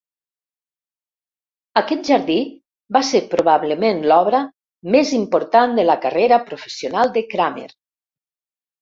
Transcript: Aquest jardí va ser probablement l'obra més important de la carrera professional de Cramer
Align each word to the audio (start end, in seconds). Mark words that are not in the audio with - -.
Aquest 1.81 2.09
jardí 2.13 2.39
va 2.97 3.03
ser 3.11 3.23
probablement 3.35 4.03
l'obra 4.13 4.43
més 4.99 5.15
important 5.21 5.81
de 5.83 5.89
la 5.93 6.01
carrera 6.09 6.45
professional 6.53 7.17
de 7.21 7.29
Cramer 7.37 7.73